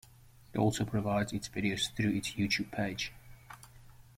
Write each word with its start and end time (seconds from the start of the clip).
It 0.51 0.57
also 0.57 0.83
provides 0.83 1.31
its 1.31 1.47
videos 1.47 1.93
through 1.95 2.13
its 2.13 2.31
YouTube 2.33 2.71
page. 2.71 3.11